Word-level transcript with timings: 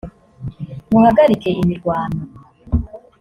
muhagarike 0.91 1.49
imirwano. 1.61 2.21